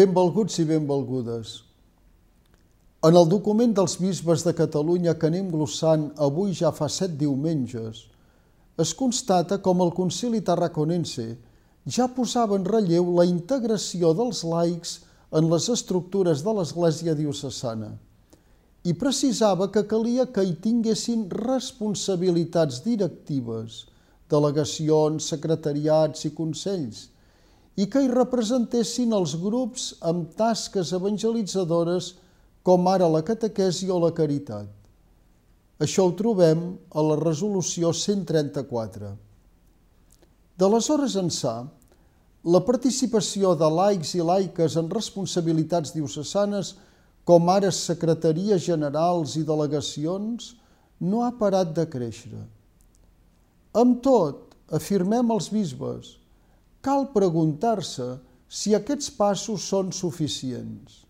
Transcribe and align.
Benvolguts 0.00 0.54
i 0.62 0.64
benvolgudes. 0.64 1.48
En 3.04 3.16
el 3.18 3.26
document 3.28 3.74
dels 3.76 3.98
bisbes 4.00 4.44
de 4.46 4.54
Catalunya 4.56 5.12
que 5.18 5.28
anem 5.28 5.50
glossant 5.52 6.06
avui 6.26 6.54
ja 6.56 6.70
fa 6.72 6.88
set 6.88 7.18
diumenges, 7.20 8.06
es 8.84 8.92
constata 8.96 9.58
com 9.66 9.82
el 9.84 9.92
concili 9.98 10.40
tarraconense 10.46 11.26
ja 11.96 12.06
posava 12.16 12.56
en 12.56 12.64
relleu 12.70 13.10
la 13.18 13.26
integració 13.28 14.14
dels 14.16 14.40
laics 14.54 14.94
en 15.36 15.50
les 15.52 15.68
estructures 15.74 16.46
de 16.46 16.56
l'Església 16.60 17.16
diocesana 17.18 17.92
i 18.92 18.96
precisava 19.04 19.68
que 19.74 19.84
calia 19.92 20.30
que 20.32 20.46
hi 20.46 20.56
tinguessin 20.64 21.28
responsabilitats 21.44 22.80
directives, 22.86 23.82
delegacions, 24.32 25.28
secretariats 25.34 26.24
i 26.30 26.36
consells, 26.42 27.08
i 27.76 27.86
que 27.86 28.02
hi 28.02 28.10
representessin 28.10 29.14
els 29.16 29.36
grups 29.38 29.92
amb 30.00 30.34
tasques 30.38 30.92
evangelitzadores 30.96 32.14
com 32.66 32.88
ara 32.90 33.08
la 33.08 33.22
catequesi 33.24 33.88
o 33.90 33.98
la 34.02 34.12
caritat. 34.16 34.68
Això 35.80 36.04
ho 36.04 36.12
trobem 36.16 36.64
a 36.92 37.02
la 37.04 37.16
resolució 37.20 37.92
134. 37.96 39.14
D'aleshores 40.60 41.16
ençà, 41.16 41.54
la 42.44 42.60
participació 42.64 43.54
de 43.56 43.68
laics 43.68 44.12
i 44.16 44.20
laiques 44.24 44.76
en 44.76 44.90
responsabilitats 44.92 45.94
diocesanes, 45.96 46.74
com 47.24 47.48
ara 47.52 47.70
secretaries 47.72 48.64
generals 48.66 49.36
i 49.40 49.44
delegacions, 49.46 50.54
no 51.00 51.24
ha 51.24 51.32
parat 51.36 51.72
de 51.76 51.86
créixer. 51.88 52.44
Amb 53.72 54.00
tot, 54.04 54.56
afirmem 54.68 55.32
els 55.32 55.48
bisbes, 55.52 56.19
cal 56.80 57.10
preguntar-se 57.14 58.16
si 58.48 58.74
aquests 58.74 59.12
passos 59.14 59.66
són 59.68 59.92
suficients. 59.94 61.04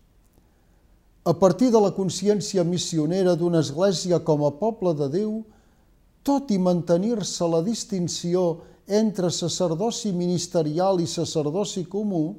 A 1.25 1.33
partir 1.37 1.69
de 1.73 1.79
la 1.81 1.93
consciència 1.93 2.63
missionera 2.65 3.35
d'una 3.37 3.61
església 3.61 4.19
com 4.25 4.43
a 4.45 4.51
poble 4.57 4.93
de 4.97 5.07
Déu, 5.15 5.33
tot 6.25 6.51
i 6.53 6.57
mantenir-se 6.61 7.47
la 7.49 7.61
distinció 7.65 8.61
entre 8.87 9.29
sacerdoci 9.31 10.11
ministerial 10.13 10.99
i 11.01 11.07
sacerdoci 11.09 11.85
comú, 11.89 12.35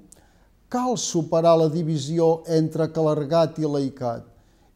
cal 0.69 0.97
superar 0.99 1.55
la 1.61 1.69
divisió 1.71 2.43
entre 2.49 2.89
clergat 2.93 3.59
i 3.63 3.69
laicat, 3.69 4.27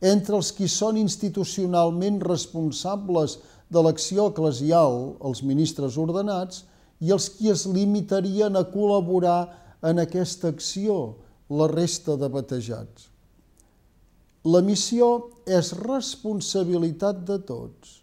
entre 0.00 0.36
els 0.38 0.52
qui 0.52 0.68
són 0.68 0.98
institucionalment 1.00 2.20
responsables 2.24 3.38
de 3.72 3.82
l'acció 3.82 4.28
eclesial, 4.30 5.16
els 5.24 5.42
ministres 5.42 5.96
ordenats, 5.98 6.64
i 7.00 7.12
els 7.12 7.28
qui 7.36 7.50
es 7.52 7.66
limitarien 7.68 8.56
a 8.56 8.64
col·laborar 8.72 9.40
en 9.84 10.00
aquesta 10.02 10.48
acció, 10.52 11.16
la 11.48 11.68
resta 11.70 12.16
de 12.18 12.28
batejats. 12.32 13.10
La 14.46 14.62
missió 14.62 15.30
és 15.46 15.72
responsabilitat 15.78 17.22
de 17.26 17.38
tots 17.46 18.00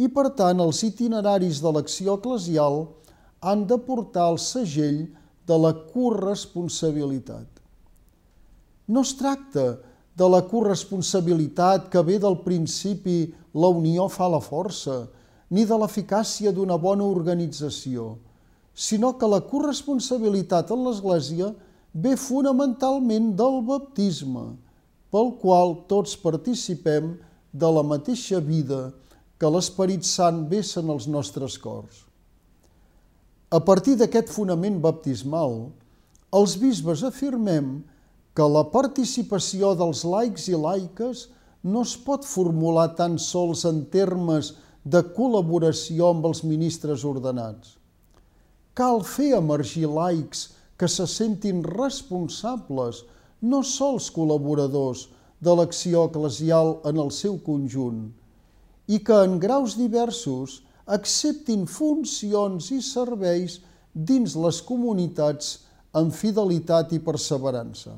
i, 0.00 0.08
per 0.08 0.30
tant, 0.38 0.62
els 0.62 0.80
itineraris 0.86 1.60
de 1.62 1.70
l'acció 1.74 2.16
eclesial 2.18 2.84
han 3.40 3.66
de 3.68 3.78
portar 3.78 4.30
el 4.32 4.38
segell 4.42 5.04
de 5.46 5.58
la 5.58 5.72
corresponsabilitat. 5.92 7.46
No 8.90 9.02
es 9.06 9.12
tracta 9.18 9.66
de 10.16 10.28
la 10.28 10.42
corresponsabilitat 10.46 11.88
que 11.92 12.02
ve 12.06 12.18
del 12.22 12.40
principi 12.44 13.18
la 13.54 13.70
unió 13.74 14.08
fa 14.12 14.28
la 14.30 14.40
força, 14.42 15.04
ni 15.50 15.66
de 15.66 15.76
l'eficàcia 15.78 16.52
d'una 16.54 16.78
bona 16.78 17.06
organització, 17.06 18.14
sinó 18.74 19.12
que 19.18 19.28
la 19.28 19.40
corresponsabilitat 19.44 20.70
en 20.70 20.84
l'Església 20.86 21.50
ve 21.92 22.14
fonamentalment 22.16 23.32
del 23.38 23.60
baptisme, 23.66 24.54
pel 25.10 25.32
qual 25.42 25.74
tots 25.90 26.14
participem 26.16 27.16
de 27.52 27.70
la 27.74 27.82
mateixa 27.82 28.38
vida 28.38 28.92
que 29.40 29.50
l'Esperit 29.50 30.06
Sant 30.06 30.44
vessa 30.50 30.80
en 30.82 30.92
els 30.94 31.08
nostres 31.10 31.56
cors. 31.58 32.04
A 33.50 33.58
partir 33.58 33.96
d'aquest 33.98 34.30
fonament 34.30 34.78
baptismal, 34.78 35.72
els 36.30 36.54
bisbes 36.60 37.02
afirmem 37.02 37.80
que 38.38 38.46
la 38.46 38.62
participació 38.70 39.72
dels 39.74 40.04
laics 40.06 40.46
i 40.52 40.54
laiques 40.54 41.26
no 41.66 41.82
es 41.82 41.96
pot 41.98 42.22
formular 42.24 42.92
tan 42.94 43.18
sols 43.18 43.66
en 43.66 43.82
termes 43.90 44.54
de 44.86 45.02
col·laboració 45.16 46.14
amb 46.14 46.30
els 46.30 46.44
ministres 46.46 47.02
ordenats 47.04 47.79
Cal 48.80 49.02
fer 49.04 49.34
emergir 49.36 49.84
laics 49.92 50.46
que 50.80 50.88
se 50.88 51.04
sentin 51.04 51.60
responsables, 51.66 53.02
no 53.44 53.60
sols 53.60 54.06
col·laboradors 54.14 55.02
de 55.44 55.52
l'acció 55.58 56.06
eclesial 56.08 56.78
en 56.88 57.00
el 57.02 57.10
seu 57.12 57.36
conjunt, 57.44 58.06
i 58.88 59.02
que 59.04 59.18
en 59.26 59.36
graus 59.42 59.76
diversos 59.76 60.62
acceptin 60.96 61.66
funcions 61.68 62.70
i 62.72 62.80
serveis 62.80 63.58
dins 63.92 64.38
les 64.46 64.62
comunitats 64.64 65.58
amb 66.00 66.16
fidelitat 66.16 66.96
i 66.96 67.02
perseverança. 67.04 67.92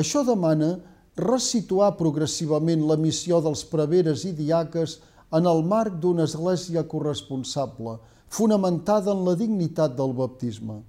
Això 0.00 0.24
demana 0.24 0.78
resituar 1.20 1.92
progressivament 2.00 2.86
la 2.88 2.96
missió 2.96 3.42
dels 3.44 3.66
preveres 3.68 4.24
i 4.24 4.32
diaques 4.32 4.96
en 5.32 5.48
el 5.48 5.62
marc 5.64 5.98
d'una 6.00 6.26
església 6.28 6.84
corresponsable, 6.88 7.98
fonamentada 8.28 9.12
en 9.12 9.24
la 9.26 9.34
dignitat 9.36 9.96
del 9.96 10.12
baptisme. 10.16 10.82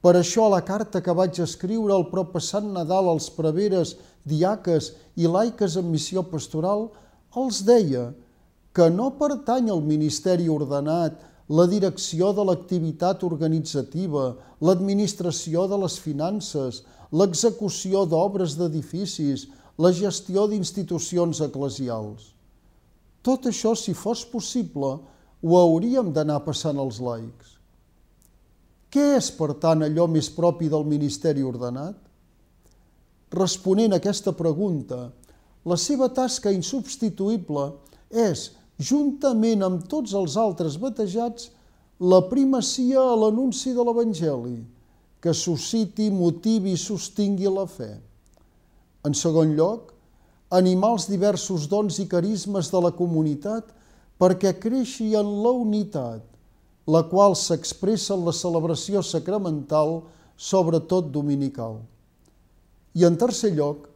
Per 0.00 0.14
això 0.16 0.46
la 0.48 0.62
carta 0.64 1.02
que 1.04 1.12
vaig 1.16 1.42
escriure 1.44 1.92
el 1.96 2.06
proper 2.12 2.40
Sant 2.40 2.70
Nadal 2.72 3.10
als 3.10 3.28
preveres, 3.32 3.96
diaques 4.24 4.94
i 5.16 5.28
laiques 5.28 5.76
en 5.76 5.90
missió 5.92 6.24
pastoral, 6.24 6.88
els 7.36 7.60
deia 7.68 8.10
que 8.72 8.88
no 8.92 9.10
pertany 9.20 9.68
al 9.68 9.82
ministeri 9.84 10.48
ordenat 10.48 11.20
la 11.50 11.66
direcció 11.66 12.30
de 12.32 12.44
l'activitat 12.46 13.24
organitzativa, 13.26 14.36
l'administració 14.62 15.66
de 15.68 15.78
les 15.82 15.98
finances, 15.98 16.84
l'execució 17.10 18.04
d'obres 18.06 18.54
d'edificis, 18.56 19.48
la 19.76 19.90
gestió 19.92 20.46
d'institucions 20.46 21.40
eclesials. 21.42 22.30
Tot 23.22 23.48
això, 23.50 23.74
si 23.76 23.92
fos 23.92 24.24
possible, 24.24 24.90
ho 25.40 25.56
hauríem 25.56 26.12
d'anar 26.12 26.40
passant 26.44 26.78
als 26.80 27.00
laics. 27.04 27.56
Què 28.90 29.04
és, 29.16 29.30
per 29.36 29.54
tant, 29.62 29.84
allò 29.86 30.08
més 30.10 30.30
propi 30.34 30.68
del 30.72 30.86
ministeri 30.88 31.44
ordenat? 31.46 31.96
Responent 33.30 33.94
a 33.94 34.00
aquesta 34.00 34.32
pregunta, 34.34 35.04
la 35.64 35.76
seva 35.78 36.08
tasca 36.10 36.50
insubstituïble 36.50 37.68
és, 38.10 38.48
juntament 38.80 39.62
amb 39.62 39.84
tots 39.92 40.16
els 40.16 40.34
altres 40.40 40.78
batejats, 40.80 41.50
la 42.00 42.22
primacia 42.30 43.02
a 43.12 43.16
l'anunci 43.20 43.74
de 43.76 43.84
l'Evangeli, 43.84 44.56
que 45.20 45.36
susciti, 45.36 46.08
motivi 46.10 46.72
i 46.72 46.80
sostingui 46.80 47.52
la 47.52 47.66
fe. 47.68 47.92
En 49.04 49.14
segon 49.14 49.52
lloc, 49.56 49.92
animar 50.50 50.96
els 50.96 51.06
diversos 51.06 51.68
dons 51.70 52.00
i 52.02 52.08
carismes 52.10 52.70
de 52.72 52.80
la 52.82 52.90
comunitat 52.94 53.70
perquè 54.20 54.52
creixi 54.60 55.12
en 55.16 55.28
la 55.44 55.52
unitat, 55.54 56.24
la 56.90 57.04
qual 57.06 57.36
s'expressa 57.38 58.16
en 58.16 58.26
la 58.26 58.34
celebració 58.34 59.02
sacramental, 59.06 60.00
sobretot 60.36 61.12
dominical. 61.14 61.78
I 62.98 63.06
en 63.06 63.16
tercer 63.20 63.52
lloc, 63.54 63.86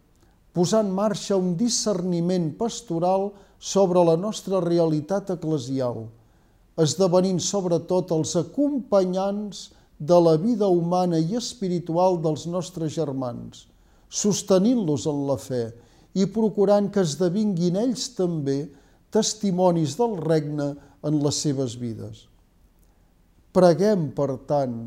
posar 0.55 0.85
en 0.85 0.93
marxa 0.95 1.37
un 1.37 1.57
discerniment 1.59 2.53
pastoral 2.57 3.33
sobre 3.59 4.05
la 4.07 4.15
nostra 4.17 4.61
realitat 4.63 5.33
eclesial, 5.35 6.05
esdevenint 6.79 7.41
sobretot 7.43 8.13
els 8.15 8.37
acompanyants 8.39 9.71
de 9.99 10.19
la 10.21 10.37
vida 10.39 10.69
humana 10.71 11.19
i 11.19 11.35
espiritual 11.39 12.21
dels 12.23 12.47
nostres 12.47 12.95
germans, 12.95 13.67
sostenint-los 14.09 15.09
en 15.11 15.27
la 15.27 15.39
fe 15.41 15.65
i 16.15 16.27
procurant 16.31 16.91
que 16.95 17.03
esdevinguin 17.03 17.79
ells 17.81 18.09
també 18.17 18.65
testimonis 19.15 19.97
del 19.99 20.17
regne 20.23 20.73
en 21.05 21.19
les 21.23 21.41
seves 21.45 21.75
vides. 21.79 22.25
Preguem, 23.55 24.09
per 24.15 24.35
tant, 24.49 24.79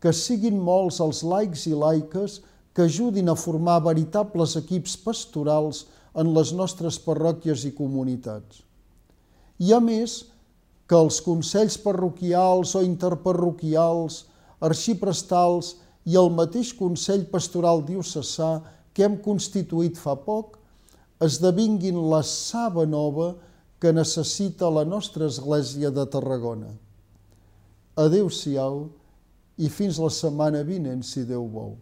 que 0.00 0.12
siguin 0.16 0.58
molts 0.58 1.00
els 1.04 1.22
laics 1.24 1.66
i 1.68 1.74
laiques 1.76 2.40
que 2.72 2.86
ajudin 2.88 3.28
a 3.28 3.36
formar 3.36 3.82
veritables 3.84 4.56
equips 4.60 4.96
pastorals 5.04 5.84
en 6.16 6.32
les 6.36 6.52
nostres 6.56 6.98
parròquies 7.00 7.64
i 7.68 7.72
comunitats. 7.76 8.62
I 9.60 9.72
a 9.76 9.80
més, 9.80 10.22
que 10.88 10.98
els 10.98 11.20
consells 11.24 11.78
parroquials 11.80 12.74
o 12.76 12.82
interparroquials, 12.84 14.24
arxiprestals 14.60 15.76
i 16.08 16.16
el 16.18 16.32
mateix 16.34 16.72
Consell 16.76 17.24
Pastoral 17.30 17.84
Diocesà 17.86 18.56
que 18.92 19.06
hem 19.06 19.16
constituït 19.24 19.98
fa 20.00 20.14
poc 20.16 20.58
esdevinguin 21.22 21.98
la 22.10 22.22
saba 22.26 22.84
nova 22.86 23.32
que 23.82 23.92
necessita 23.94 24.70
la 24.70 24.84
nostra 24.84 25.26
església 25.26 25.90
de 25.90 26.04
Tarragona. 26.06 26.70
Adéu-siau 27.98 28.84
i 29.58 29.68
fins 29.68 29.98
la 30.00 30.10
setmana 30.10 30.62
vinent, 30.66 31.02
si 31.02 31.24
Déu 31.28 31.46
vol. 31.50 31.74